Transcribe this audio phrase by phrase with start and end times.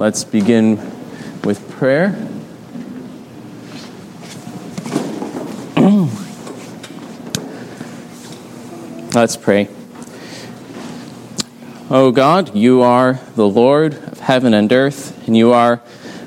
[0.00, 0.76] Let's begin
[1.42, 2.10] with prayer.
[9.12, 9.68] Let's pray.
[11.90, 15.82] Oh God, you are the Lord of heaven and earth, and you are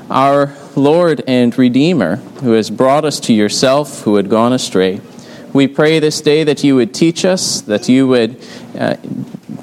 [0.09, 4.99] our Lord and Redeemer, who has brought us to yourself who had gone astray.
[5.53, 8.45] We pray this day that you would teach us, that you would
[8.77, 8.97] uh,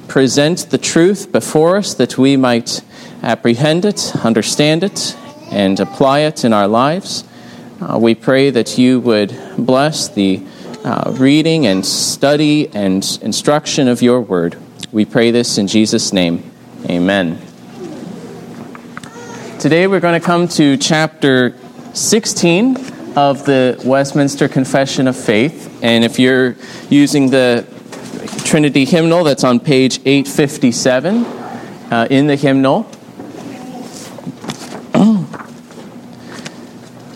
[0.09, 2.80] present the truth before us, that we might
[3.29, 5.14] apprehend it, understand it,
[5.50, 7.25] and apply it in our lives.
[7.79, 10.43] Uh, we pray that you would bless the
[10.82, 14.56] uh, reading and study and instruction of your word.
[14.93, 16.50] We pray this in Jesus' name.
[16.89, 17.39] Amen.
[19.61, 21.54] Today we're going to come to chapter
[21.92, 22.76] 16
[23.14, 25.81] of the Westminster Confession of Faith.
[25.82, 26.56] And if you're
[26.89, 27.67] using the
[28.46, 32.91] Trinity hymnal, that's on page 857 uh, in the hymnal.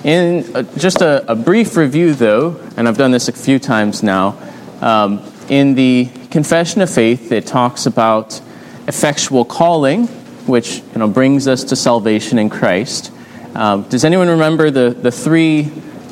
[0.05, 4.03] In uh, just a, a, brief review, though, and I've done this a few times
[4.03, 4.37] now,
[4.81, 8.41] um, in the Confession of Faith, it talks about
[8.89, 10.09] effectual calling,
[10.49, 13.13] which you know, brings us to salvation in Christ.
[13.55, 15.71] Um, does anyone remember the, the three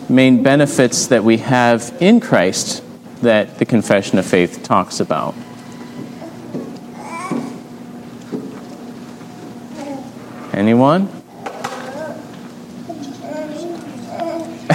[0.08, 2.84] main benefits that we have in Christ
[3.22, 5.34] that the Confession of Faith talks about?
[10.52, 11.19] Anyone?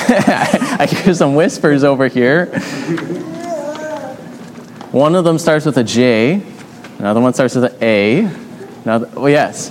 [0.07, 2.45] I hear some whispers over here.
[4.91, 6.43] One of them starts with a J,
[6.99, 8.19] another one starts with an A.
[8.83, 9.69] Another, oh, yes.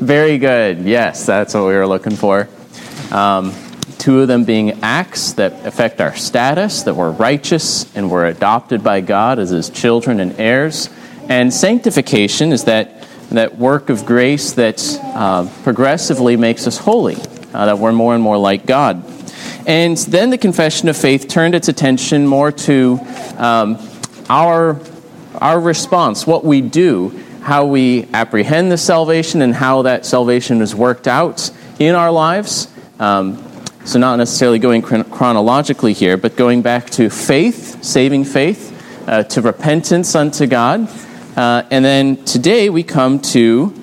[0.00, 0.80] Very good.
[0.80, 2.48] Yes, that's what we were looking for.
[3.12, 3.54] Um,
[3.98, 8.82] two of them being acts that affect our status, that we're righteous and we're adopted
[8.82, 10.90] by God as His children and heirs.
[11.28, 14.82] And sanctification is that, that work of grace that
[15.14, 17.16] uh, progressively makes us holy
[17.52, 19.04] uh, that we're more and more like God.
[19.66, 22.98] And then the confession of faith turned its attention more to
[23.36, 23.78] um,
[24.28, 24.80] our,
[25.34, 27.10] our response, what we do,
[27.42, 32.68] how we apprehend the salvation, and how that salvation is worked out in our lives.
[32.98, 33.46] Um,
[33.84, 38.76] so, not necessarily going chronologically here, but going back to faith, saving faith,
[39.08, 40.88] uh, to repentance unto God.
[41.36, 43.74] Uh, and then today we come to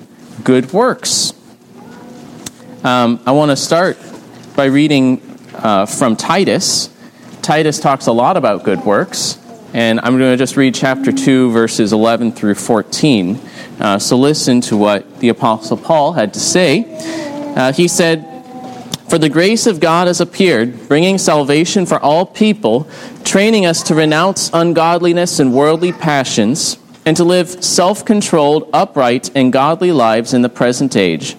[0.44, 1.32] good works.
[2.84, 3.98] Um, I want to start
[4.54, 5.20] by reading
[5.52, 6.88] uh, from Titus.
[7.42, 9.36] Titus talks a lot about good works,
[9.74, 13.40] and I'm going to just read chapter 2, verses 11 through 14.
[13.80, 16.84] Uh, so listen to what the Apostle Paul had to say.
[17.56, 18.24] Uh, he said,
[19.08, 22.88] For the grace of God has appeared, bringing salvation for all people,
[23.24, 29.52] training us to renounce ungodliness and worldly passions, and to live self controlled, upright, and
[29.52, 31.34] godly lives in the present age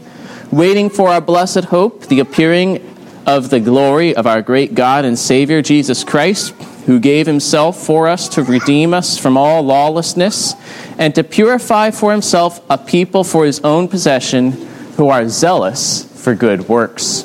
[0.51, 2.95] waiting for our blessed hope, the appearing
[3.25, 6.49] of the glory of our great God and Savior Jesus Christ,
[6.85, 10.55] who gave himself for us to redeem us from all lawlessness
[10.97, 14.51] and to purify for himself a people for his own possession
[14.97, 17.23] who are zealous for good works.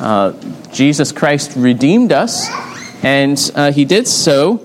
[0.00, 0.32] Uh,
[0.72, 2.48] Jesus Christ redeemed us,
[3.04, 4.56] and uh, he did so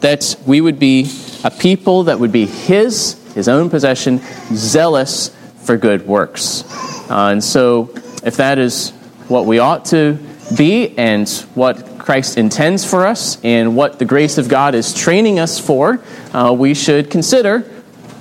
[0.00, 1.10] that we would be
[1.44, 4.20] a people that would be his, his own possession,
[4.54, 6.64] zealous for good works.
[7.10, 7.90] Uh, and so,
[8.24, 8.90] if that is
[9.28, 10.18] what we ought to
[10.56, 15.38] be and what Christ intends for us and what the grace of God is training
[15.38, 16.00] us for,
[16.32, 17.60] uh, we should consider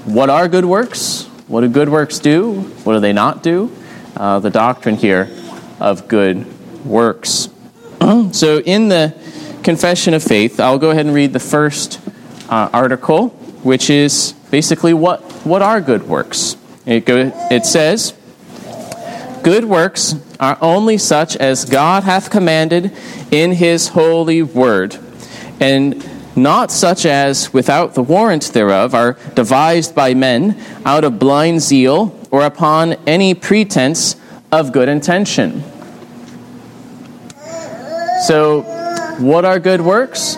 [0.05, 3.71] what are good works, what do good works do, what do they not do,
[4.17, 5.29] uh, the doctrine here
[5.79, 6.45] of good
[6.85, 7.49] works.
[8.31, 9.15] so, in the
[9.63, 11.99] Confession of Faith, I'll go ahead and read the first
[12.49, 13.29] uh, article,
[13.63, 16.55] which is basically what, what are good works.
[16.85, 18.13] It, go, it says,
[19.43, 22.91] Good works are only such as God hath commanded
[23.31, 24.97] in his holy word,
[25.59, 31.61] and not such as, without the warrant thereof, are devised by men out of blind
[31.61, 34.15] zeal or upon any pretense
[34.51, 35.63] of good intention.
[38.27, 38.61] So,
[39.19, 40.37] what are good works?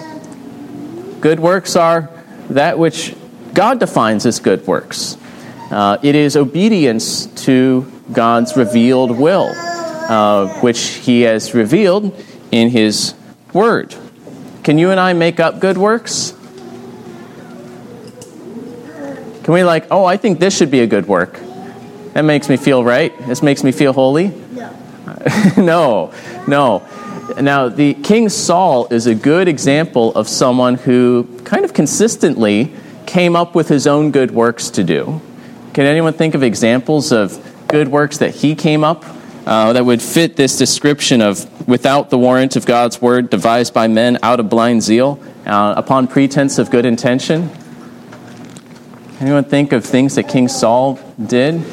[1.20, 2.10] Good works are
[2.50, 3.16] that which
[3.54, 5.18] God defines as good works.
[5.72, 12.16] Uh, it is obedience to God's revealed will, uh, which He has revealed
[12.52, 13.14] in His
[13.54, 13.96] Word.
[14.64, 16.32] Can you and I make up good works?
[19.44, 21.40] Can we, like, oh, I think this should be a good work?
[22.14, 23.12] That makes me feel right.
[23.28, 24.28] This makes me feel holy?
[24.28, 24.74] No.
[25.58, 26.14] no,
[26.48, 26.88] no.
[27.42, 32.74] Now, the King Saul is a good example of someone who kind of consistently
[33.06, 35.22] came up with his own good works to do.
[35.74, 39.04] Can anyone think of examples of good works that he came up
[39.48, 43.88] uh, that would fit this description of without the warrant of God's word, devised by
[43.88, 47.50] men out of blind zeal, uh, upon pretense of good intention?
[49.20, 51.64] Anyone think of things that King Saul did?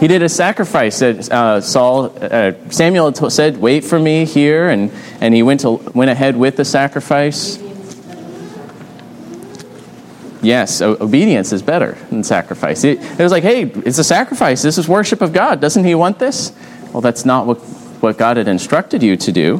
[0.00, 4.90] He did a sacrifice that uh, Saul, uh, Samuel said, "Wait for me here," and,
[5.20, 7.58] and he went to, went ahead with the sacrifice.
[10.42, 12.82] Yes, obedience is better than sacrifice.
[12.82, 14.60] It, it, was like, hey, it's a sacrifice.
[14.60, 15.60] This is worship of God.
[15.60, 16.52] Doesn't He want this?
[16.92, 17.58] Well, that's not what,
[18.02, 19.58] what God had instructed you to do.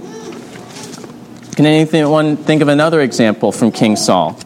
[1.54, 4.36] Can anyone think of another example from King Saul?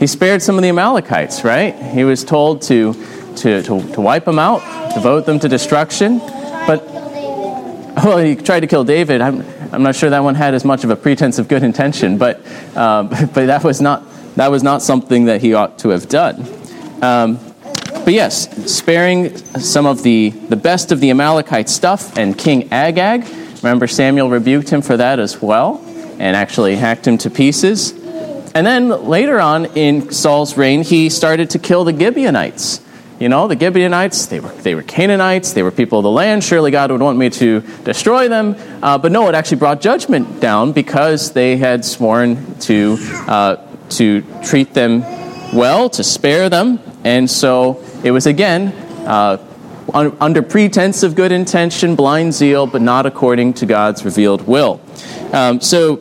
[0.00, 1.74] He spared some of the Amalekites, right?
[1.80, 2.92] He was told to,
[3.36, 6.18] to, to, to wipe them out, devote them to destruction.
[6.18, 6.84] But,
[8.04, 9.20] well, he tried to kill David.
[9.20, 12.16] I'm, I'm not sure that one had as much of a pretense of good intention,
[12.16, 12.38] but,
[12.76, 14.04] um, but that, was not,
[14.36, 16.46] that was not something that he ought to have done.
[17.02, 17.38] Um,
[18.04, 23.26] but yes, sparing some of the, the best of the Amalekite stuff, and King Agag,
[23.62, 25.82] remember Samuel rebuked him for that as well,
[26.18, 27.92] and actually hacked him to pieces.
[28.54, 32.83] And then later on in Saul's reign, he started to kill the Gibeonites.
[33.20, 36.42] You know, the Gibeonites, they were, they were Canaanites, they were people of the land.
[36.42, 38.56] Surely God would want me to destroy them.
[38.82, 42.96] Uh, but no, it actually brought judgment down because they had sworn to,
[43.28, 43.56] uh,
[43.90, 45.02] to treat them
[45.54, 46.80] well, to spare them.
[47.04, 48.68] And so it was again
[49.06, 49.38] uh,
[49.92, 54.80] un- under pretense of good intention, blind zeal, but not according to God's revealed will.
[55.32, 56.00] Um, so,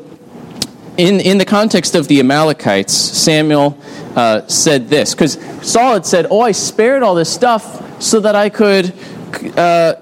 [0.96, 3.78] in, in the context of the Amalekites, Samuel
[4.16, 8.36] uh, said this because Saul had said, "Oh, I spared all this stuff so that
[8.36, 8.94] I could."
[9.58, 9.96] Uh,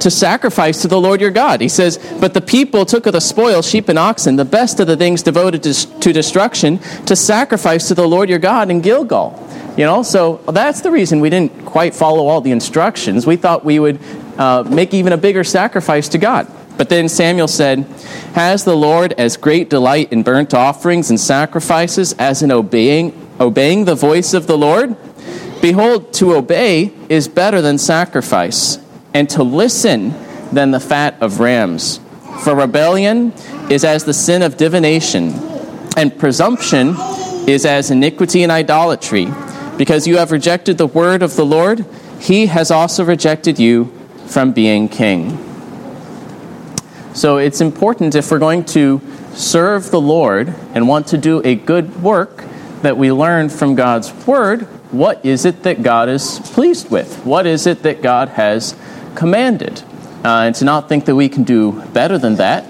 [0.00, 1.60] to sacrifice to the Lord your God.
[1.60, 4.86] He says, But the people took of the spoil, sheep and oxen, the best of
[4.86, 9.44] the things devoted to, to destruction, to sacrifice to the Lord your God in Gilgal.
[9.76, 13.26] You know, so that's the reason we didn't quite follow all the instructions.
[13.26, 14.00] We thought we would
[14.36, 16.50] uh, make even a bigger sacrifice to God.
[16.78, 17.80] But then Samuel said,
[18.34, 23.84] Has the Lord as great delight in burnt offerings and sacrifices as in obeying, obeying
[23.84, 24.96] the voice of the Lord?
[25.60, 28.78] Behold, to obey is better than sacrifice,
[29.12, 30.14] and to listen
[30.52, 31.98] than the fat of rams.
[32.44, 33.32] For rebellion
[33.68, 35.32] is as the sin of divination,
[35.96, 36.94] and presumption
[37.48, 39.26] is as iniquity and idolatry.
[39.76, 41.84] Because you have rejected the word of the Lord,
[42.20, 43.92] he has also rejected you
[44.26, 45.47] from being king.
[47.18, 49.00] So it's important if we're going to
[49.34, 52.44] serve the Lord and want to do a good work
[52.82, 57.26] that we learn from God's Word what is it that God is pleased with?
[57.26, 58.76] What is it that God has
[59.16, 59.82] commanded?
[60.24, 62.64] Uh, and to not think that we can do better than that,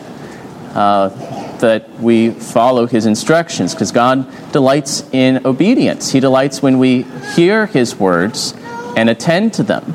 [0.74, 1.10] uh,
[1.58, 6.10] that we follow His instructions, because God delights in obedience.
[6.10, 7.02] He delights when we
[7.36, 8.54] hear His words
[8.96, 9.94] and attend to them.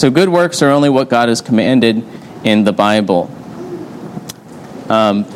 [0.00, 2.02] So, good works are only what God has commanded
[2.42, 3.30] in the Bible.
[4.88, 5.26] Um,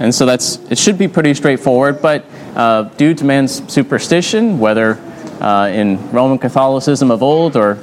[0.00, 2.24] and so that's it should be pretty straightforward, but
[2.56, 4.94] uh, due to man's superstition, whether
[5.38, 7.78] uh, in Roman Catholicism of old or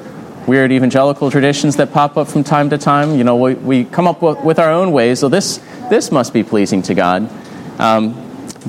[0.48, 4.08] weird evangelical traditions that pop up from time to time, you know, we, we come
[4.08, 5.20] up with, with our own ways.
[5.20, 5.60] So this
[5.92, 7.30] this must be pleasing to God,
[7.80, 8.16] um,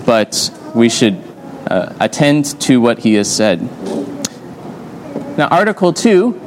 [0.04, 1.16] but we should
[1.70, 3.62] uh, attend to what He has said.
[5.38, 6.38] Now, Article two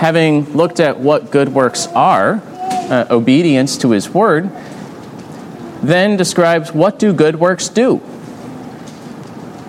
[0.00, 2.40] having looked at what good works are,
[2.88, 4.50] uh, obedience to his word,
[5.82, 8.00] then describes what do good works do.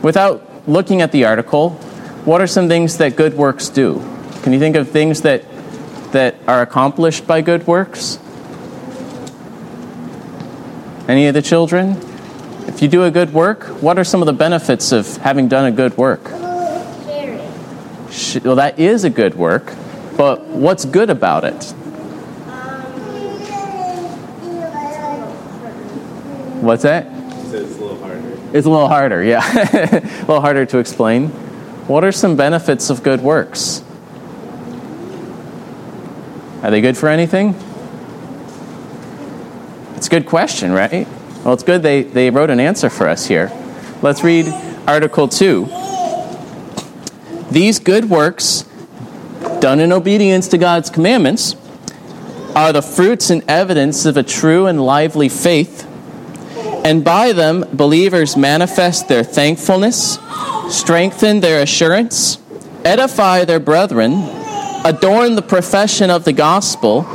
[0.02, 1.72] Without looking at the article,
[2.24, 4.00] what are some things that good works do?
[4.42, 5.44] Can you think of things that
[6.14, 8.18] that are accomplished by good works?
[11.10, 11.98] Any of the children?
[12.68, 15.66] If you do a good work, what are some of the benefits of having done
[15.66, 16.24] a good work?
[18.12, 18.44] Sharing.
[18.46, 19.74] Well, that is a good work.
[20.18, 21.74] But what's good about it?
[26.62, 27.08] What's that?
[27.08, 28.40] It's a little harder.
[28.54, 29.42] It's a little harder, yeah.
[29.74, 31.30] a little harder to explain.
[31.88, 33.84] What are some benefits of good works?
[36.62, 37.56] Are they good for anything?
[39.96, 41.08] It's a good question, right?
[41.44, 43.52] Well, it's good they, they wrote an answer for us here.
[44.04, 44.46] Let's read
[44.88, 45.66] Article 2.
[47.50, 48.66] These good works
[49.62, 51.56] done in obedience to God's commandments,
[52.56, 55.88] are the fruits and evidence of a true and lively faith,
[56.84, 60.20] and by them believers manifest their thankfulness,
[60.68, 62.40] strengthen their assurance,
[62.84, 64.14] edify their brethren,
[64.84, 67.06] adorn the profession of the gospel,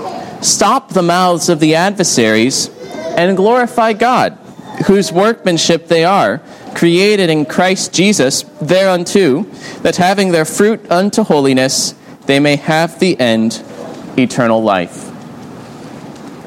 [0.40, 2.70] stop the mouths of the adversaries,
[3.16, 4.38] and glorify God,
[4.86, 6.40] whose workmanship they are,
[6.74, 9.42] created in Christ Jesus thereunto,
[9.82, 11.94] that having their fruit unto holiness,
[12.26, 13.62] they may have the end,
[14.18, 15.06] eternal life.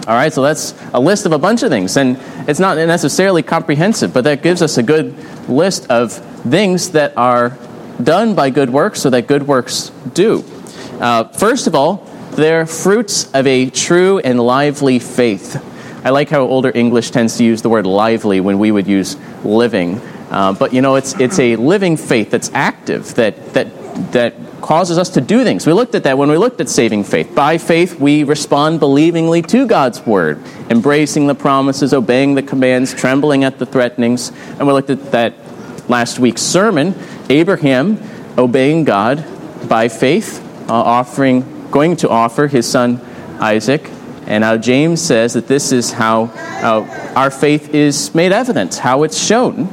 [0.07, 2.17] All right, so that's a list of a bunch of things, and
[2.49, 5.15] it's not necessarily comprehensive, but that gives us a good
[5.47, 7.57] list of things that are
[8.01, 10.43] done by good works so that good works do.
[10.99, 15.63] Uh, first of all, they're fruits of a true and lively faith.
[16.03, 19.17] I like how Older English tends to use the word lively when we would use
[19.43, 20.01] living.
[20.31, 23.67] Uh, but you know, it's, it's a living faith that's active, that, that,
[24.13, 25.65] that causes us to do things.
[25.65, 27.33] We looked at that when we looked at saving faith.
[27.35, 33.43] By faith, we respond believingly to God's word, embracing the promises, obeying the commands, trembling
[33.43, 34.29] at the threatenings.
[34.29, 35.33] And we looked at that
[35.89, 36.95] last week's sermon
[37.29, 38.01] Abraham
[38.37, 39.25] obeying God
[39.67, 40.39] by faith,
[40.69, 43.01] uh, offering, going to offer his son
[43.39, 43.89] Isaac.
[44.25, 49.03] And now James says that this is how uh, our faith is made evident, how
[49.03, 49.67] it's shown.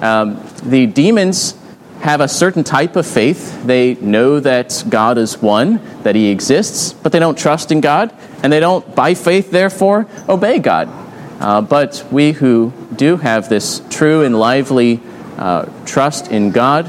[0.00, 1.54] Um, the demons
[2.00, 3.64] have a certain type of faith.
[3.64, 8.14] They know that God is one, that He exists, but they don't trust in God,
[8.42, 10.88] and they don't, by faith, therefore, obey God.
[11.40, 15.00] Uh, but we who do have this true and lively
[15.36, 16.88] uh, trust in God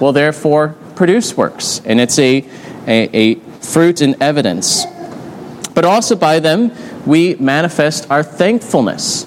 [0.00, 2.44] will therefore produce works, and it's a,
[2.86, 4.84] a, a fruit and evidence.
[5.74, 6.72] But also by them,
[7.06, 9.26] we manifest our thankfulness.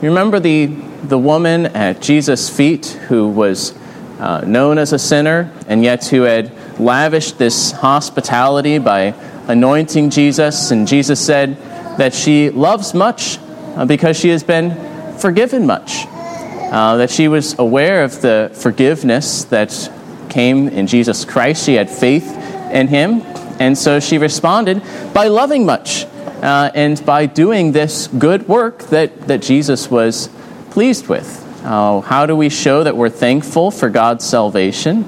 [0.00, 3.74] You remember the, the woman at Jesus' feet who was
[4.22, 9.14] uh, known as a sinner, and yet who had lavished this hospitality by
[9.48, 10.70] anointing Jesus.
[10.70, 11.56] And Jesus said
[11.98, 13.38] that she loves much
[13.74, 16.06] uh, because she has been forgiven much.
[16.06, 19.90] Uh, that she was aware of the forgiveness that
[20.30, 21.64] came in Jesus Christ.
[21.66, 22.30] She had faith
[22.72, 23.22] in him.
[23.58, 26.04] And so she responded by loving much
[26.42, 30.28] uh, and by doing this good work that, that Jesus was
[30.70, 31.41] pleased with.
[31.64, 35.04] Uh, how do we show that we're thankful for God's salvation?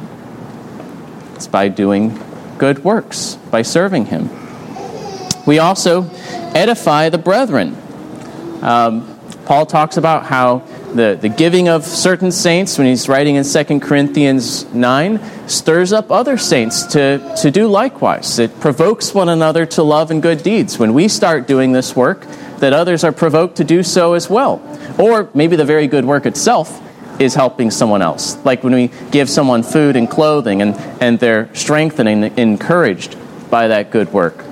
[1.34, 2.16] It's by doing
[2.58, 4.30] good works, by serving Him.
[5.46, 6.08] We also
[6.54, 7.76] edify the brethren.
[8.62, 10.58] Um, Paul talks about how
[10.94, 16.12] the, the giving of certain saints, when he's writing in 2 Corinthians 9, stirs up
[16.12, 18.38] other saints to, to do likewise.
[18.38, 20.78] It provokes one another to love and good deeds.
[20.78, 22.24] When we start doing this work,
[22.58, 24.62] that others are provoked to do so as well.
[24.98, 26.80] Or maybe the very good work itself
[27.20, 28.36] is helping someone else.
[28.44, 33.16] Like when we give someone food and clothing and, and they're strengthened and encouraged
[33.50, 34.44] by that good work.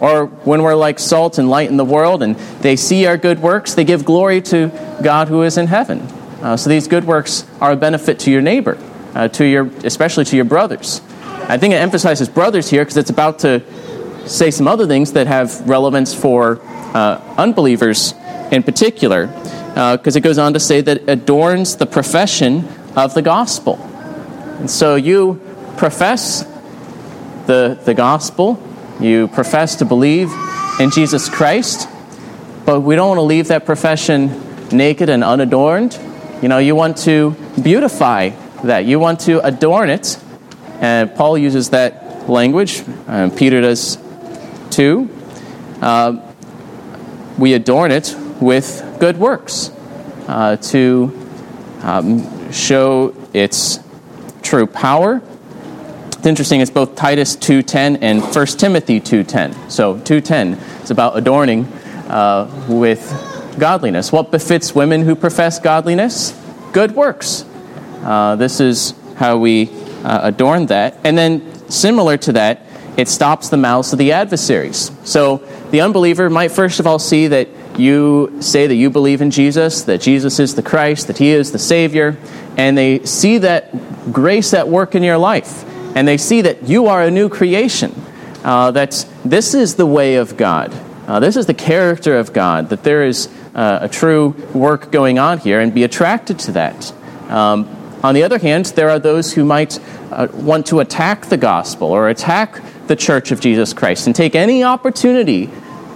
[0.00, 3.40] Or when we're like salt and light in the world and they see our good
[3.40, 4.68] works, they give glory to
[5.02, 6.00] God who is in heaven.
[6.42, 8.78] Uh, so these good works are a benefit to your neighbor,
[9.14, 11.00] uh, to your, especially to your brothers.
[11.48, 13.62] I think it emphasizes brothers here because it's about to
[14.28, 16.60] say some other things that have relevance for
[16.94, 18.14] uh, unbelievers
[18.50, 19.26] in particular
[19.74, 22.64] because uh, it goes on to say that adorns the profession
[22.94, 23.76] of the gospel.
[24.60, 25.40] And so you
[25.76, 26.44] profess
[27.46, 28.62] the, the gospel,
[29.00, 30.30] you profess to believe
[30.78, 31.88] in Jesus Christ,
[32.64, 34.30] but we don't want to leave that profession
[34.70, 35.98] naked and unadorned.
[36.40, 38.28] You know, you want to beautify
[38.62, 40.20] that, you want to adorn it.
[40.78, 42.84] And Paul uses that language,
[43.36, 43.98] Peter does
[44.70, 45.10] too.
[45.82, 46.20] Uh,
[47.38, 49.70] we adorn it with good works
[50.28, 51.10] uh, to
[51.80, 53.78] um, show its
[54.42, 55.22] true power.
[56.08, 59.70] It's interesting, it's both Titus 2.10 and 1 Timothy 2.10.
[59.70, 61.64] So 2.10 is about adorning
[62.08, 63.00] uh, with
[63.58, 64.12] godliness.
[64.12, 66.38] What befits women who profess godliness?
[66.72, 67.44] Good works.
[68.02, 69.70] Uh, this is how we
[70.04, 70.98] uh, adorn that.
[71.04, 74.90] And then, similar to that, it stops the mouths of the adversaries.
[75.04, 75.38] So
[75.70, 79.82] the unbeliever might first of all see that you say that you believe in Jesus,
[79.82, 82.16] that Jesus is the Christ, that He is the Savior,
[82.56, 85.64] and they see that grace at work in your life,
[85.96, 87.94] and they see that you are a new creation,
[88.44, 90.72] uh, that this is the way of God,
[91.06, 95.18] uh, this is the character of God, that there is uh, a true work going
[95.18, 96.92] on here, and be attracted to that.
[97.28, 97.68] Um,
[98.02, 99.78] on the other hand, there are those who might
[100.12, 104.34] uh, want to attack the gospel or attack the church of Jesus Christ and take
[104.34, 105.48] any opportunity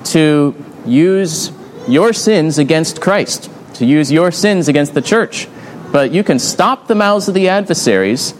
[0.04, 0.54] to
[0.86, 1.52] use
[1.88, 5.48] your sins against Christ, to use your sins against the church.
[5.90, 8.34] But you can stop the mouths of the adversaries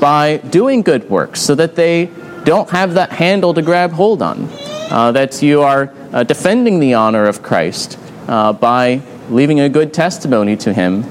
[0.00, 2.10] by doing good works so that they
[2.44, 4.48] don't have that handle to grab hold on.
[4.90, 7.98] Uh, that you are uh, defending the honor of Christ
[8.28, 11.04] uh, by leaving a good testimony to him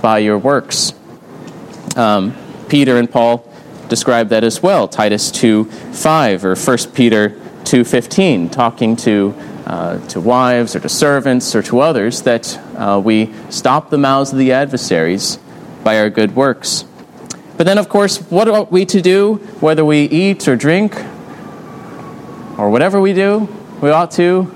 [0.00, 0.92] by your works.
[1.96, 2.36] Um,
[2.68, 3.50] Peter and Paul
[3.88, 4.88] describe that as well.
[4.88, 7.30] Titus 2 5 or 1 Peter
[7.64, 9.34] 2.15, talking to,
[9.66, 14.32] uh, to wives or to servants or to others, that uh, we stop the mouths
[14.32, 15.38] of the adversaries
[15.82, 16.84] by our good works.
[17.56, 20.96] But then, of course, what are we to do, whether we eat or drink
[22.58, 23.48] or whatever we do?
[23.80, 24.50] We ought to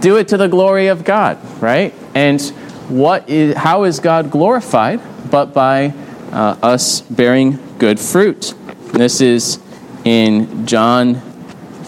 [0.00, 1.94] do it to the glory of God, right?
[2.14, 2.40] And
[2.88, 5.00] what is, how is God glorified?
[5.30, 5.94] But by
[6.32, 8.54] uh, us bearing good fruit.
[8.92, 9.58] This is
[10.04, 11.31] in John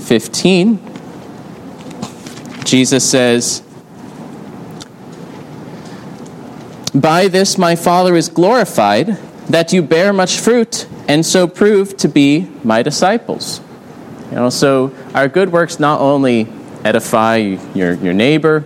[0.05, 0.79] 15.
[2.65, 3.63] Jesus says,
[6.95, 9.19] By this my Father is glorified,
[9.49, 13.61] that you bear much fruit, and so prove to be my disciples.
[14.31, 16.49] You know, so our good works not only
[16.85, 18.65] edify your, your neighbor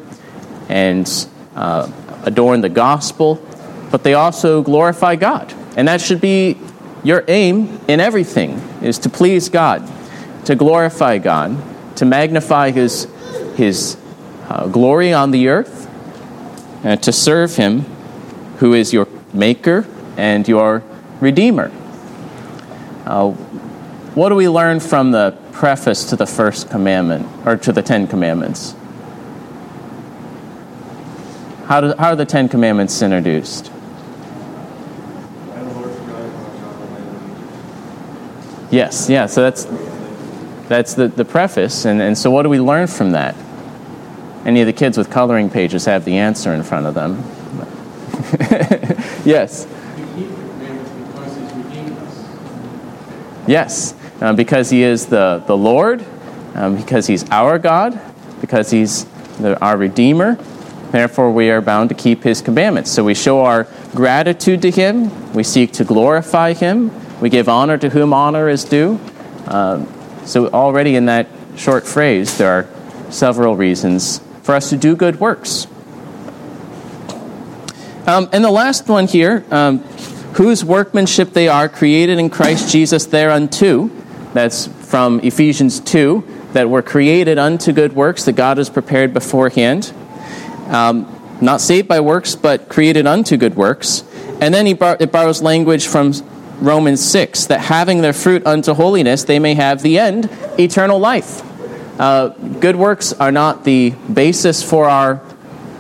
[0.68, 1.09] and
[1.54, 1.90] uh,
[2.25, 3.45] adorn the gospel,
[3.90, 5.52] but they also glorify God.
[5.76, 6.59] And that should be
[7.04, 9.88] your aim in everything, is to please God,
[10.49, 11.59] to glorify God,
[11.97, 13.07] to magnify His,
[13.55, 13.99] his
[14.49, 15.87] uh, glory on the earth,
[16.83, 17.81] and to serve Him
[18.57, 19.87] who is your maker
[20.17, 20.83] and your
[21.21, 21.71] redeemer.
[23.05, 23.33] Uh,
[24.14, 28.07] what do we learn from the preface to the first commandment, or to the Ten
[28.07, 28.75] Commandments?
[31.67, 33.71] How, do, how are the Ten Commandments introduced?
[38.71, 39.67] Yes, yeah, so that's,
[40.68, 41.84] that's the, the preface.
[41.84, 43.34] And, and so, what do we learn from that?
[44.44, 47.25] Any of the kids with coloring pages have the answer in front of them.
[49.25, 49.66] yes.
[53.46, 56.04] Yes, um, because He is the, the Lord,
[56.54, 57.98] um, because He's our God,
[58.42, 59.04] because He's
[59.38, 60.34] the, our Redeemer.
[60.90, 62.90] Therefore, we are bound to keep His commandments.
[62.90, 67.78] So we show our gratitude to Him, we seek to glorify Him, we give honor
[67.78, 69.00] to whom honor is due.
[69.46, 69.87] Um,
[70.28, 75.21] so, already in that short phrase, there are several reasons for us to do good
[75.21, 75.67] works.
[78.06, 79.78] Um, and the last one here, um,
[80.34, 83.88] whose workmanship they are, created in Christ Jesus thereunto.
[84.34, 89.95] That's from Ephesians 2, that were created unto good works that God has prepared beforehand.
[90.67, 94.04] Um, not saved by works, but created unto good works.
[94.43, 96.12] And then he bar- it borrows language from
[96.60, 101.42] Romans 6 that having their fruit unto holiness, they may have the end, eternal life.
[102.00, 102.28] Uh,
[102.60, 105.21] good works are not the basis for our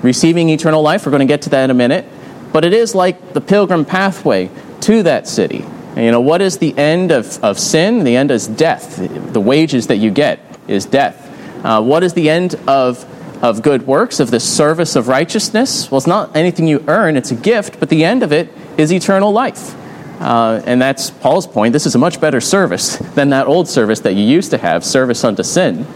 [0.02, 1.06] receiving eternal life.
[1.06, 2.04] We're going to get to that in a minute
[2.52, 5.64] but it is like the pilgrim pathway to that city.
[5.94, 8.04] And, you know, what is the end of, of sin?
[8.04, 8.96] The end is death.
[9.32, 11.24] The wages that you get is death.
[11.64, 13.04] Uh, what is the end of,
[13.42, 15.90] of good works, of the service of righteousness?
[15.90, 18.92] Well, it's not anything you earn, it's a gift, but the end of it is
[18.92, 19.74] eternal life.
[20.18, 21.72] Uh, and that's Paul's point.
[21.72, 24.84] This is a much better service than that old service that you used to have,
[24.84, 25.86] service unto sin.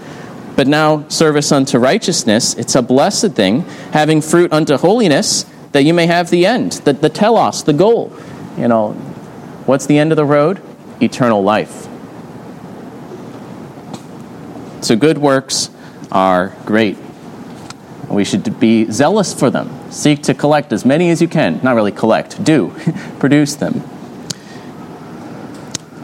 [0.55, 3.63] But now, service unto righteousness, it's a blessed thing.
[3.93, 8.13] Having fruit unto holiness, that you may have the end, the, the telos, the goal.
[8.57, 8.93] You know,
[9.67, 10.61] what's the end of the road?
[11.01, 11.89] Eternal life.
[14.83, 15.71] So good works
[16.11, 16.99] are great.
[18.11, 19.91] We should be zealous for them.
[19.91, 21.61] Seek to collect as many as you can.
[21.63, 22.75] Not really collect, do.
[23.19, 23.83] Produce them.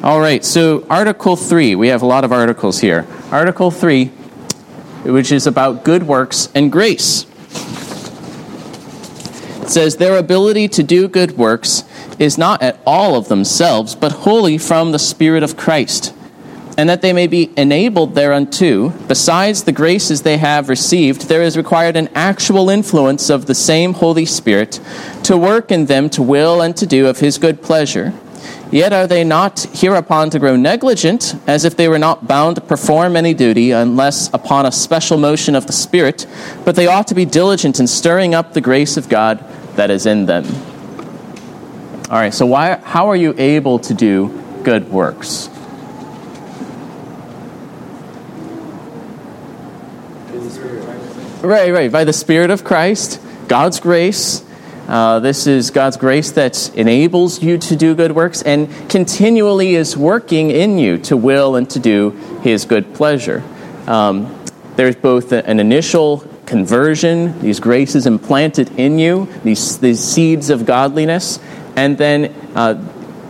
[0.09, 1.75] All right, so Article 3.
[1.75, 3.07] We have a lot of articles here.
[3.31, 4.07] Article 3,
[5.05, 7.27] which is about good works and grace.
[9.61, 11.85] It says, Their ability to do good works
[12.19, 16.15] is not at all of themselves, but wholly from the Spirit of Christ,
[16.79, 21.55] and that they may be enabled thereunto, besides the graces they have received, there is
[21.55, 24.81] required an actual influence of the same Holy Spirit
[25.25, 28.15] to work in them to will and to do of His good pleasure.
[28.71, 32.61] Yet are they not hereupon to grow negligent, as if they were not bound to
[32.61, 36.27] perform any duty unless upon a special motion of the Spirit,
[36.67, 39.43] but they ought to be diligent in stirring up the grace of God
[39.77, 40.45] that is in them.
[42.11, 44.29] All right, so why, how are you able to do
[44.65, 45.49] good works?
[51.41, 54.45] Right, right, by the Spirit of Christ, God's grace.
[54.89, 59.99] Uh, this is God's grace that enables you to do good works and continually is
[59.99, 63.45] working in you to will and to do His good pleasure.
[63.87, 64.35] Um,
[64.77, 71.39] there's both an initial conversion, these graces implanted in you, these, these seeds of godliness,
[71.77, 72.83] and then uh,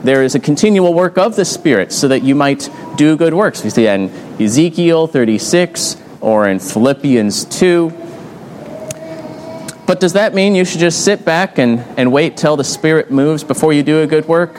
[0.05, 3.65] there is a continual work of the Spirit so that you might do good works.
[3.65, 8.08] We see that in Ezekiel 36 or in Philippians 2.
[9.89, 13.11] But does that mean you should just sit back and, and wait till the Spirit
[13.11, 14.55] moves before you do a good work?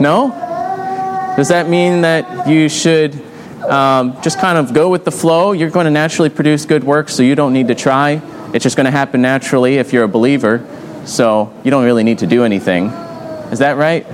[0.00, 1.34] No?
[1.36, 3.14] Does that mean that you should
[3.62, 5.52] um, just kind of go with the flow?
[5.52, 8.20] You're going to naturally produce good works, so you don't need to try.
[8.52, 10.66] It's just going to happen naturally if you're a believer,
[11.04, 12.86] so you don't really need to do anything.
[13.52, 14.04] Is that right?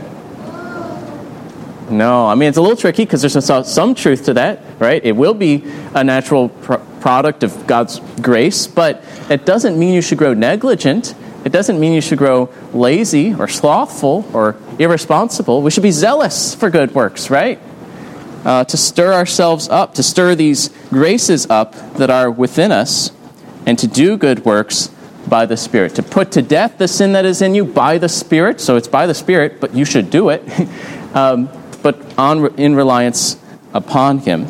[1.90, 5.05] No, I mean, it's a little tricky because there's some, some truth to that, right?
[5.05, 10.03] It will be a natural pr- product of God's grace, but it doesn't mean you
[10.03, 11.14] should grow negligent.
[11.44, 15.62] It doesn't mean you should grow lazy or slothful or irresponsible.
[15.62, 17.59] We should be zealous for good works, right?
[18.44, 23.11] Uh, to stir ourselves up, to stir these graces up that are within us,
[23.66, 24.90] and to do good works
[25.29, 25.94] by the Spirit.
[25.96, 28.61] To put to death the sin that is in you by the Spirit.
[28.61, 30.42] So it's by the Spirit, but you should do it.
[31.14, 31.48] um,
[31.83, 33.40] but on, in reliance
[33.73, 34.47] upon Him.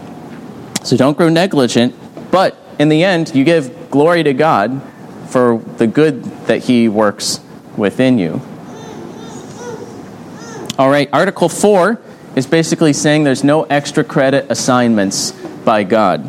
[0.82, 1.94] So don't grow negligent,
[2.30, 4.82] but in the end, you give glory to God
[5.28, 7.40] for the good that He works
[7.76, 8.40] within you.
[10.78, 12.00] All right, Article 4
[12.36, 15.32] is basically saying there's no extra credit assignments
[15.64, 16.28] by God.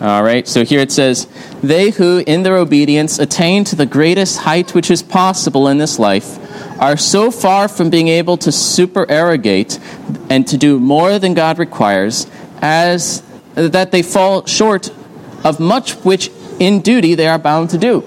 [0.00, 1.28] All right, so here it says,
[1.62, 5.98] They who, in their obedience, attain to the greatest height which is possible in this
[5.98, 6.38] life
[6.82, 9.78] are so far from being able to supererogate
[10.28, 12.26] and to do more than God requires
[12.60, 13.22] as
[13.54, 14.90] that they fall short
[15.44, 18.02] of much which in duty they are bound to do.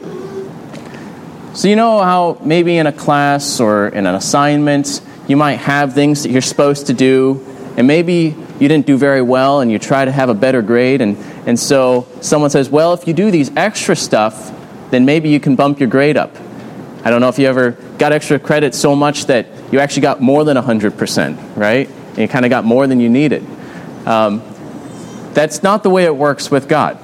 [1.54, 5.94] So, you know how maybe in a class or in an assignment, you might have
[5.94, 7.42] things that you're supposed to do,
[7.78, 11.00] and maybe you didn't do very well and you try to have a better grade,
[11.00, 11.16] and,
[11.48, 14.52] and so someone says, Well, if you do these extra stuff,
[14.92, 16.36] then maybe you can bump your grade up.
[17.06, 20.22] I don't know if you ever got extra credit so much that you actually got
[20.22, 21.88] more than 100%, right?
[21.88, 23.46] And you kind of got more than you needed.
[24.06, 24.42] Um,
[25.34, 26.98] that's not the way it works with God.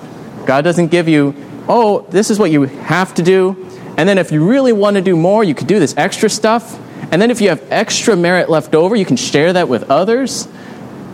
[0.45, 1.35] God doesn't give you,
[1.67, 3.67] oh, this is what you have to do.
[3.97, 6.79] And then if you really want to do more, you could do this extra stuff.
[7.11, 10.47] And then if you have extra merit left over, you can share that with others.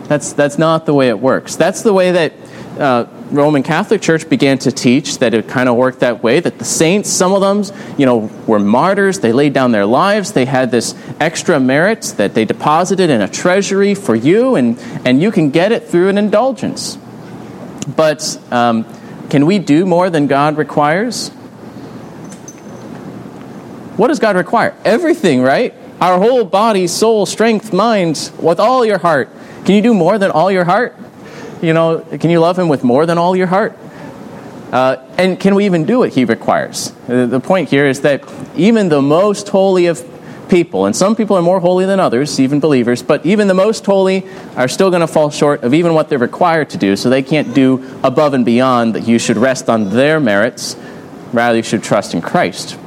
[0.04, 1.56] That's, that's not the way it works.
[1.56, 2.32] That's the way that
[2.78, 6.40] uh, Roman Catholic Church began to teach that it kind of worked that way.
[6.40, 9.20] That the saints, some of them, you know, were martyrs.
[9.20, 10.32] They laid down their lives.
[10.32, 15.20] They had this extra merit that they deposited in a treasury for you, and and
[15.20, 16.96] you can get it through an indulgence.
[17.96, 18.86] But um,
[19.28, 21.28] can we do more than God requires?
[23.96, 24.76] What does God require?
[24.84, 25.74] Everything, right?
[26.00, 29.28] Our whole body, soul, strength, mind, with all your heart.
[29.64, 30.96] Can you do more than all your heart?
[31.62, 33.76] You know, can you love Him with more than all your heart?
[34.72, 36.92] Uh, and can we even do what He requires?
[37.06, 38.22] The point here is that
[38.56, 40.04] even the most holy of
[40.48, 43.84] people, and some people are more holy than others, even believers, but even the most
[43.84, 47.10] holy are still going to fall short of even what they're required to do, so
[47.10, 50.76] they can't do above and beyond that you should rest on their merits.
[51.32, 52.78] Rather, you should trust in Christ.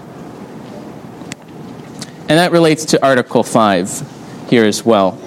[2.29, 5.20] And that relates to Article 5 here as well.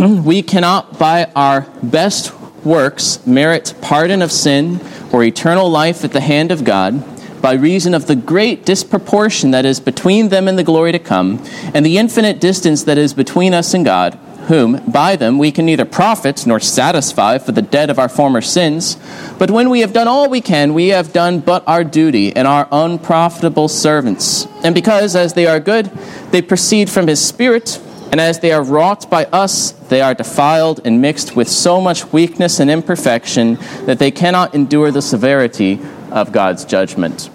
[0.24, 2.32] we cannot, by our best
[2.64, 4.80] works, merit pardon of sin
[5.12, 7.04] or eternal life at the hand of God
[7.42, 11.42] by reason of the great disproportion that is between them and the glory to come,
[11.74, 14.14] and the infinite distance that is between us and God,
[14.48, 18.40] whom, by them, we can neither profit nor satisfy for the debt of our former
[18.40, 18.96] sins.
[19.38, 22.46] But when we have done all we can, we have done but our duty and
[22.46, 24.46] our unprofitable servants.
[24.62, 25.86] And because, as they are good,
[26.30, 27.80] they proceed from His Spirit,
[28.10, 32.12] and as they are wrought by us, they are defiled and mixed with so much
[32.12, 33.54] weakness and imperfection
[33.86, 35.78] that they cannot endure the severity
[36.10, 37.30] of God's judgment.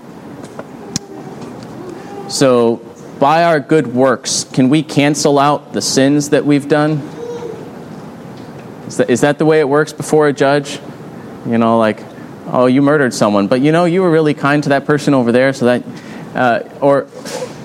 [2.28, 2.82] So,
[3.20, 6.98] by our good works, can we cancel out the sins that we've done?
[8.88, 10.80] Is that, is that the way it works before a judge?
[11.46, 12.04] You know, like,
[12.48, 15.32] oh, you murdered someone, but you know, you were really kind to that person over
[15.32, 15.84] there, so that,
[16.36, 17.08] uh, or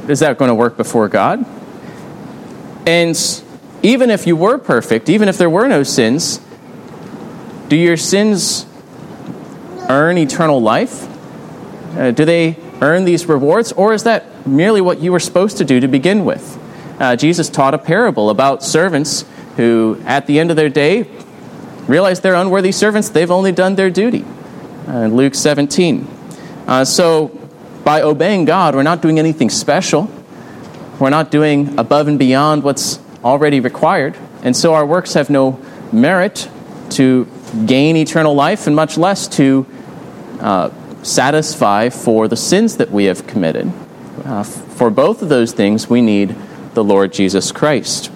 [0.09, 1.45] is that going to work before God?
[2.87, 3.17] And
[3.83, 6.41] even if you were perfect, even if there were no sins,
[7.69, 8.67] do your sins
[9.89, 11.09] earn eternal life?
[11.97, 15.65] Uh, do they earn these rewards, or is that merely what you were supposed to
[15.65, 16.59] do to begin with?
[16.99, 19.25] Uh, Jesus taught a parable about servants
[19.57, 21.09] who, at the end of their day,
[21.87, 23.09] realize they're unworthy servants.
[23.09, 24.25] They've only done their duty.
[24.87, 26.07] Uh, Luke 17.
[26.67, 27.29] Uh, so,
[27.85, 30.11] by obeying God, we're not doing anything special.
[31.01, 34.19] We're not doing above and beyond what's already required.
[34.43, 35.59] And so our works have no
[35.93, 36.49] merit
[36.91, 37.27] to
[37.65, 39.67] gain eternal life, and much less to
[40.41, 40.71] uh,
[41.03, 43.73] satisfy for the sins that we have committed.
[44.25, 46.37] Uh, for both of those things, we need
[46.75, 48.13] the Lord Jesus Christ.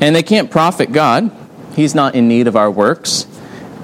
[0.00, 1.30] And they can't profit God.
[1.74, 3.26] He's not in need of our works,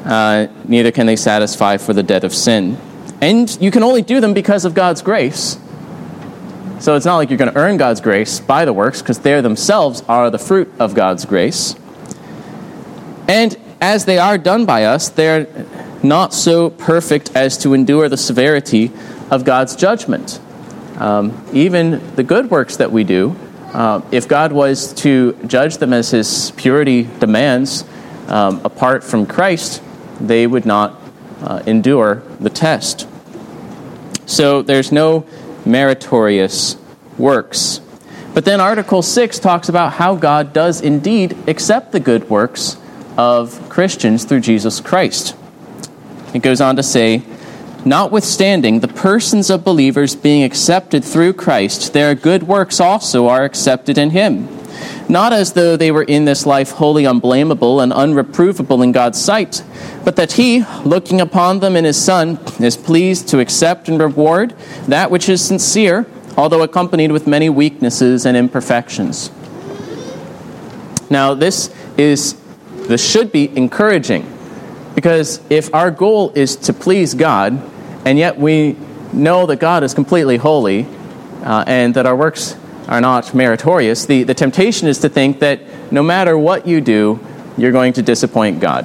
[0.04, 2.78] uh, neither can they satisfy for the debt of sin.
[3.22, 5.56] And you can only do them because of God's grace.
[6.80, 9.40] So it's not like you're going to earn God's grace by the works, because they
[9.40, 11.76] themselves are the fruit of God's grace.
[13.28, 15.46] And as they are done by us, they're
[16.02, 18.90] not so perfect as to endure the severity
[19.30, 20.40] of God's judgment.
[20.98, 23.36] Um, even the good works that we do,
[23.72, 27.84] uh, if God was to judge them as His purity demands,
[28.26, 29.80] um, apart from Christ,
[30.20, 31.00] they would not
[31.40, 33.06] uh, endure the test.
[34.26, 35.26] So there's no
[35.64, 36.76] meritorious
[37.18, 37.80] works.
[38.34, 42.78] But then Article 6 talks about how God does indeed accept the good works
[43.16, 45.36] of Christians through Jesus Christ.
[46.32, 47.22] It goes on to say,
[47.84, 53.98] Notwithstanding the persons of believers being accepted through Christ, their good works also are accepted
[53.98, 54.48] in Him.
[55.08, 59.62] Not as though they were in this life wholly unblameable and unreprovable in God's sight,
[60.04, 64.54] but that He, looking upon them in His Son, is pleased to accept and reward
[64.86, 66.06] that which is sincere,
[66.36, 69.30] although accompanied with many weaknesses and imperfections.
[71.10, 72.40] Now, this is
[72.88, 74.26] this should be encouraging
[74.94, 77.60] because if our goal is to please God,
[78.04, 78.76] and yet we
[79.12, 80.86] know that God is completely holy
[81.42, 82.56] uh, and that our works
[82.92, 87.18] are not meritorious, the, the temptation is to think that no matter what you do,
[87.56, 88.84] you're going to disappoint God.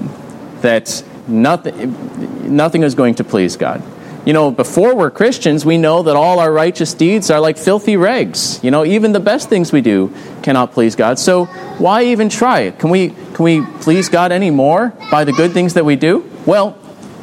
[0.61, 3.83] That nothing, nothing is going to please God.
[4.25, 7.97] You know, before we're Christians, we know that all our righteous deeds are like filthy
[7.97, 8.63] rags.
[8.63, 11.19] You know, even the best things we do cannot please God.
[11.19, 11.45] So
[11.77, 12.61] why even try?
[12.61, 12.79] It?
[12.79, 16.29] Can we, can we please God any more by the good things that we do?
[16.45, 16.77] Well,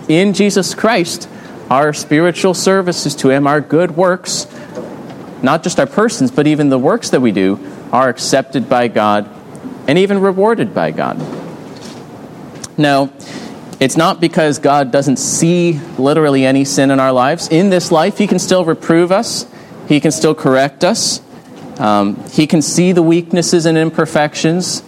[0.07, 1.31] in Jesus Christ,
[1.71, 4.47] our spiritual services to Him, our good works,
[5.45, 7.61] not just our persons, but even the works that we do,
[7.93, 9.29] are accepted by God
[9.87, 11.19] and even rewarded by God.
[12.77, 13.13] Now,
[13.79, 17.49] it's not because God doesn't see literally any sin in our lives.
[17.49, 19.47] In this life, He can still reprove us,
[19.89, 21.21] He can still correct us,
[21.79, 24.83] um, He can see the weaknesses and imperfections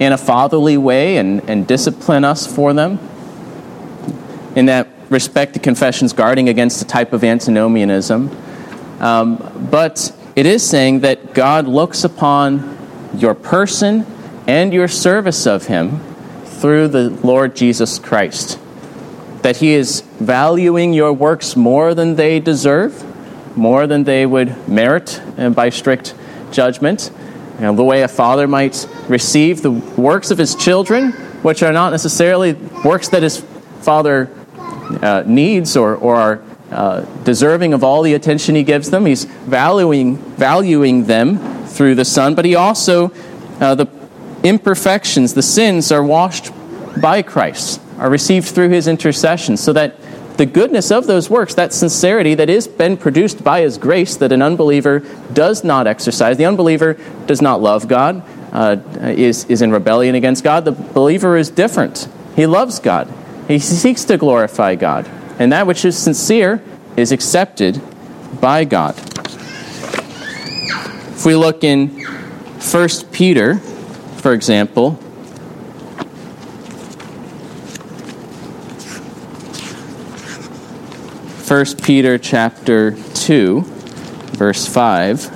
[0.00, 2.98] in a fatherly way and, and discipline us for them.
[4.56, 8.30] In that respect, the confession's guarding against the type of antinomianism.
[9.00, 12.76] Um, but it is saying that God looks upon
[13.16, 14.06] your person
[14.46, 16.00] and your service of Him
[16.44, 18.58] through the Lord Jesus Christ.
[19.42, 23.04] That He is valuing your works more than they deserve,
[23.56, 25.20] more than they would merit
[25.54, 26.14] by strict
[26.50, 27.10] judgment.
[27.56, 31.72] You know, the way a father might receive the works of his children, which are
[31.72, 32.54] not necessarily
[32.84, 33.44] works that his
[33.80, 34.28] father
[35.02, 36.42] uh, needs or, or are
[36.74, 39.06] uh, deserving of all the attention he gives them.
[39.06, 43.10] He's valuing, valuing them through the Son, but he also,
[43.60, 43.88] uh, the
[44.42, 46.50] imperfections, the sins are washed
[47.00, 49.96] by Christ, are received through his intercession, so that
[50.36, 54.32] the goodness of those works, that sincerity that is been produced by his grace that
[54.32, 55.00] an unbeliever
[55.32, 60.42] does not exercise, the unbeliever does not love God, uh, is, is in rebellion against
[60.42, 60.64] God.
[60.64, 62.08] The believer is different.
[62.34, 63.08] He loves God,
[63.46, 65.08] he seeks to glorify God,
[65.38, 66.62] and that which is sincere
[66.96, 67.80] is accepted
[68.40, 68.96] by God.
[71.16, 75.00] If we look in 1 Peter, for example,
[81.44, 83.62] First Peter chapter 2
[84.34, 85.30] verse 5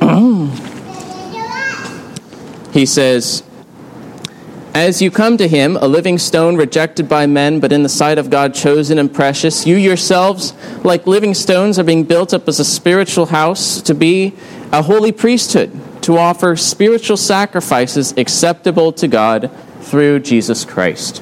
[2.72, 3.42] He says
[4.74, 8.18] as you come to him, a living stone rejected by men, but in the sight
[8.18, 10.54] of God chosen and precious, you yourselves,
[10.84, 14.32] like living stones, are being built up as a spiritual house to be
[14.72, 21.20] a holy priesthood, to offer spiritual sacrifices acceptable to God through Jesus Christ.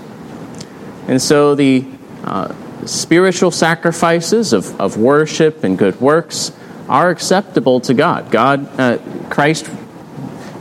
[1.06, 1.86] And so the
[2.24, 6.52] uh, spiritual sacrifices of, of worship and good works
[6.86, 8.30] are acceptable to God.
[8.30, 8.98] God, uh,
[9.30, 9.70] Christ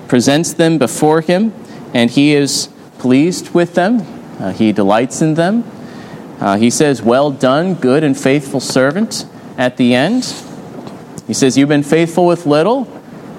[0.07, 1.53] presents them before him,
[1.93, 2.69] and he is
[2.99, 4.01] pleased with them,
[4.39, 5.63] uh, he delights in them.
[6.39, 9.25] Uh, he says, Well done, good and faithful servant,
[9.57, 10.23] at the end.
[11.25, 12.87] He says, You've been faithful with little,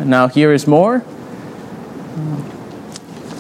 [0.01, 1.05] and now here is more.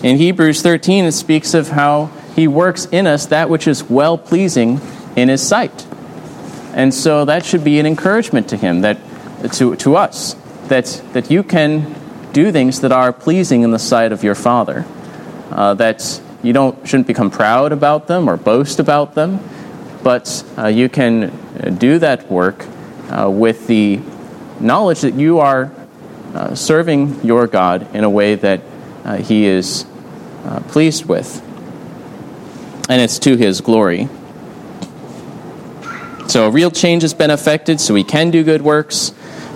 [0.02, 4.16] In Hebrews 13, it speaks of how he works in us that which is well
[4.16, 4.80] pleasing
[5.16, 5.86] in his sight.
[6.72, 8.98] And so that should be an encouragement to him, that,
[9.54, 10.34] to, to us,
[10.68, 11.96] that, that you can
[12.32, 14.86] do things that are pleasing in the sight of your Father
[15.50, 19.40] uh, that you don't shouldn't become proud about them or boast about them,
[20.02, 22.66] but uh, you can do that work
[23.10, 24.00] uh, with the
[24.60, 25.72] knowledge that you are
[26.34, 28.60] uh, serving your God in a way that
[29.04, 29.86] uh, He is
[30.44, 31.42] uh, pleased with.
[32.88, 34.08] And it's to His glory.
[36.28, 39.12] So a real change has been effected, so we can do good works.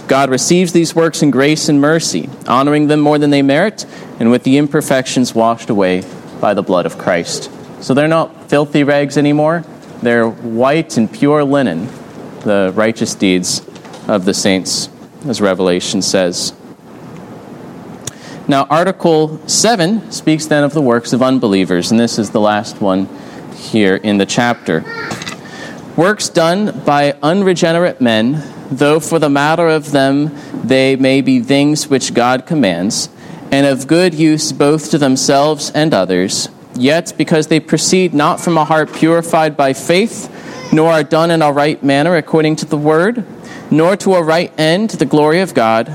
[0.08, 3.86] God receives these works in grace and mercy, honoring them more than they merit,
[4.18, 6.02] and with the imperfections washed away
[6.40, 7.50] by the blood of Christ.
[7.80, 9.64] So they're not filthy rags anymore.
[10.02, 11.86] They're white and pure linen,
[12.40, 13.66] the righteous deeds
[14.08, 14.88] of the saints,
[15.26, 16.52] as Revelation says.
[18.48, 22.80] Now, Article 7 speaks then of the works of unbelievers, and this is the last
[22.80, 23.08] one
[23.54, 24.84] here in the chapter.
[25.96, 28.42] Works done by unregenerate men,
[28.78, 30.30] though for the matter of them
[30.64, 33.08] they may be things which God commands,
[33.50, 38.56] and of good use both to themselves and others, yet because they proceed not from
[38.56, 40.28] a heart purified by faith,
[40.72, 43.24] nor are done in a right manner according to the word,
[43.70, 45.86] nor to a right end to the glory of God,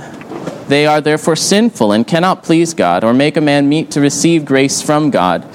[0.68, 4.46] they are therefore sinful and cannot please God or make a man meet to receive
[4.46, 5.48] grace from God.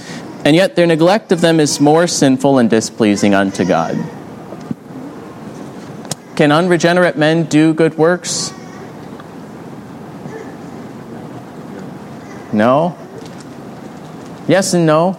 [0.44, 3.96] And yet their neglect of them is more sinful and displeasing unto God.
[6.36, 8.52] Can unregenerate men do good works?
[12.52, 12.96] No?
[14.48, 15.18] Yes and no?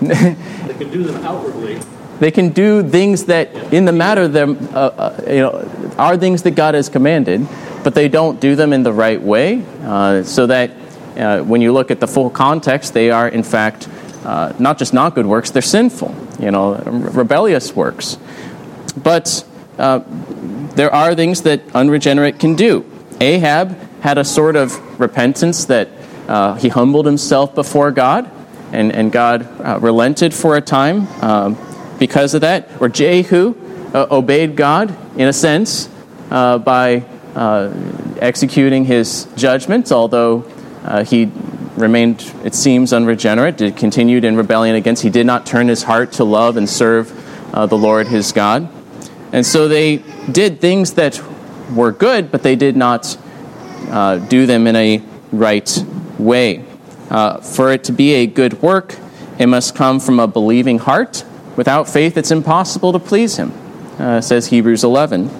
[0.00, 1.80] they can do them outwardly.
[2.18, 6.42] They can do things that, in the matter, them, uh, uh, you know, are things
[6.44, 7.46] that God has commanded,
[7.84, 10.70] but they don't do them in the right way, uh, so that
[11.16, 13.88] uh, when you look at the full context, they are in fact
[14.24, 18.16] uh, not just not good works; they're sinful, you know, rebellious works.
[18.96, 19.44] But
[19.78, 20.00] uh,
[20.74, 22.84] there are things that unregenerate can do.
[23.20, 25.88] Ahab had a sort of repentance that
[26.60, 28.30] he humbled himself before God,
[28.72, 31.06] and, and God relented for a time.
[31.22, 31.56] Um,
[31.98, 32.68] because of that.
[32.80, 33.54] Or Jehu
[33.94, 35.88] uh, obeyed God, in a sense,
[36.30, 37.72] uh, by uh,
[38.20, 40.44] executing his judgment, although
[40.82, 41.30] uh, he
[41.76, 45.02] remained, it seems, unregenerate, it continued in rebellion against.
[45.02, 47.12] He did not turn his heart to love and serve
[47.54, 48.68] uh, the Lord his God.
[49.36, 49.98] And so they
[50.32, 51.22] did things that
[51.72, 53.16] were good, but they did not
[53.90, 55.84] uh, do them in a right
[56.18, 56.64] way.
[57.42, 58.96] for it to be a good work,
[59.38, 61.24] it must come from a believing heart
[61.56, 63.50] Without faith, it's impossible to please him,
[63.98, 65.30] uh, says Hebrews 11.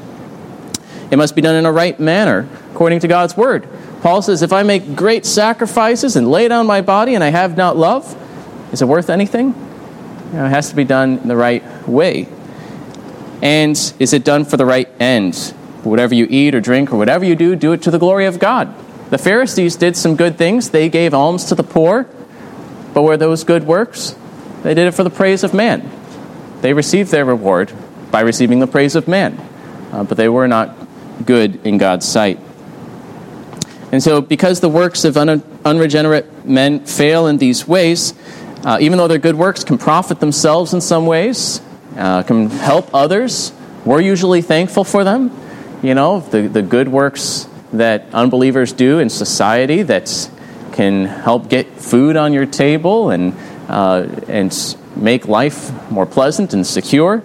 [1.11, 3.69] It must be done in a right manner, according to God's word.
[4.01, 7.57] Paul says, If I make great sacrifices and lay down my body and I have
[7.57, 8.17] not love,
[8.73, 9.49] is it worth anything?
[9.49, 12.27] You know, it has to be done in the right way.
[13.43, 15.37] And is it done for the right end?
[15.83, 18.39] Whatever you eat or drink or whatever you do, do it to the glory of
[18.39, 18.75] God.
[19.11, 20.71] The Pharisees did some good things.
[20.71, 22.07] They gave alms to the poor.
[22.93, 24.17] But were those good works?
[24.63, 25.89] They did it for the praise of man.
[26.61, 27.73] They received their reward
[28.11, 29.39] by receiving the praise of man,
[29.93, 30.75] uh, but they were not
[31.25, 32.41] good in God's sight.
[33.93, 38.15] And so, because the works of un- unregenerate men fail in these ways,
[38.65, 41.61] uh, even though their good works can profit themselves in some ways,
[41.97, 43.53] uh, can help others,
[43.85, 45.31] we're usually thankful for them.
[45.83, 50.31] You know, the, the good works that unbelievers do in society that
[50.73, 53.35] can help get food on your table and,
[53.69, 57.23] uh, and make life more pleasant and secure.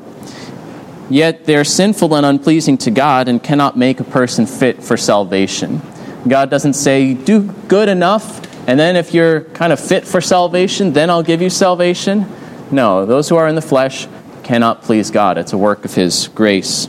[1.09, 5.81] Yet they're sinful and unpleasing to God and cannot make a person fit for salvation.
[6.27, 10.93] God doesn't say, do good enough, and then if you're kind of fit for salvation,
[10.93, 12.25] then I'll give you salvation.
[12.71, 14.07] No, those who are in the flesh
[14.43, 15.37] cannot please God.
[15.37, 16.87] It's a work of His grace.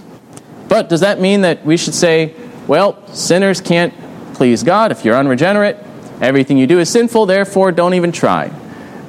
[0.69, 2.35] But does that mean that we should say,
[2.67, 3.93] well, sinners can't
[4.35, 5.77] please God if you're unregenerate?
[6.21, 8.47] Everything you do is sinful, therefore don't even try.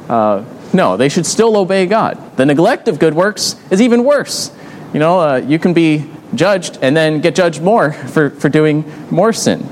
[0.10, 2.36] Uh, no, they should still obey God.
[2.38, 4.51] The neglect of good works is even worse.
[4.93, 8.84] You know, uh, you can be judged and then get judged more for, for doing
[9.12, 9.67] more sin.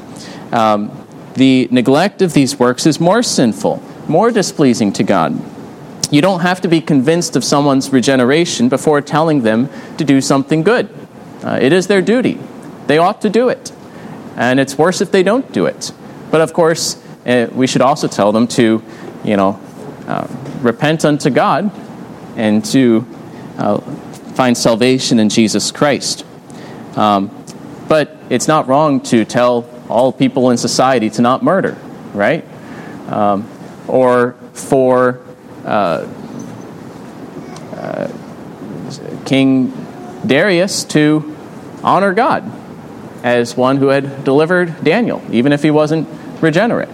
[0.51, 0.97] Um,
[1.33, 5.33] the neglect of these works is more sinful, more displeasing to God.
[6.11, 10.61] You don't have to be convinced of someone's regeneration before telling them to do something
[10.61, 10.89] good.
[11.41, 12.37] Uh, it is their duty.
[12.87, 13.71] They ought to do it.
[14.35, 15.91] And it's worse if they don't do it.
[16.29, 18.83] But of course, uh, we should also tell them to,
[19.23, 19.59] you know,
[20.07, 20.27] uh,
[20.61, 21.71] repent unto God
[22.35, 23.07] and to
[23.57, 23.79] uh,
[24.33, 26.25] find salvation in Jesus Christ.
[26.95, 27.29] Um,
[27.87, 31.77] but it's not wrong to tell all people in society to not murder,
[32.13, 32.45] right?
[33.07, 33.49] Um,
[33.87, 35.21] or for
[35.65, 36.07] uh,
[37.75, 38.11] uh,
[39.25, 39.71] King
[40.25, 41.35] Darius to
[41.83, 42.49] honor God
[43.23, 46.07] as one who had delivered Daniel, even if he wasn't
[46.41, 46.89] regenerate.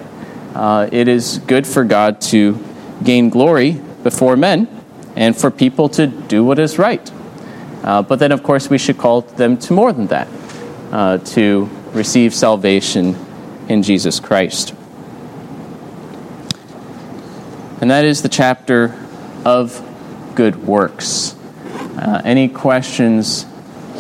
[0.53, 2.57] Uh, it is good for God to
[3.03, 4.67] gain glory before men
[5.15, 7.11] and for people to do what is right.
[7.83, 10.27] Uh, but then, of course, we should call them to more than that
[10.91, 13.15] uh, to receive salvation
[13.69, 14.73] in Jesus Christ.
[17.79, 18.95] And that is the chapter
[19.45, 19.83] of
[20.33, 21.35] good works.
[21.97, 23.45] Uh, any questions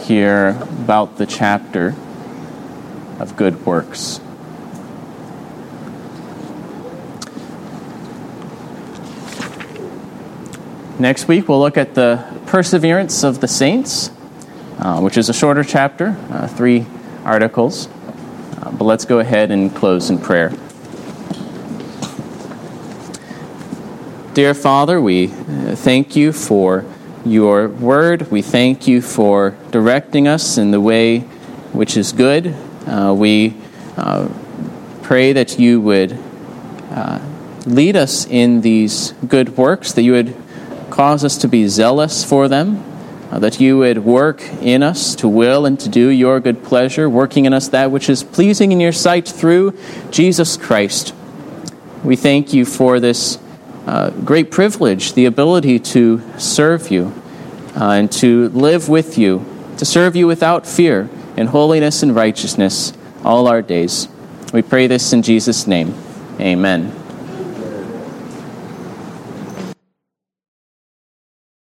[0.05, 1.95] here about the chapter
[3.19, 4.19] of good works?
[10.99, 14.09] Next week, we'll look at the perseverance of the saints,
[14.79, 16.87] uh, which is a shorter chapter, uh, three
[17.23, 17.87] articles.
[18.59, 20.51] Uh, but let's go ahead and close in prayer.
[24.37, 26.85] Dear Father, we uh, thank you for
[27.25, 28.29] your word.
[28.29, 31.21] We thank you for directing us in the way
[31.73, 32.55] which is good.
[32.85, 33.55] Uh, we
[33.97, 34.29] uh,
[35.01, 36.11] pray that you would
[37.65, 40.35] lead us in these good works, that you would
[40.91, 42.83] Cause us to be zealous for them,
[43.31, 47.09] uh, that you would work in us to will and to do your good pleasure,
[47.09, 49.75] working in us that which is pleasing in your sight through
[50.11, 51.15] Jesus Christ.
[52.03, 53.39] We thank you for this
[53.87, 57.13] uh, great privilege, the ability to serve you
[57.75, 59.45] uh, and to live with you,
[59.77, 62.91] to serve you without fear in holiness and righteousness
[63.23, 64.09] all our days.
[64.53, 65.95] We pray this in Jesus' name.
[66.39, 67.06] Amen.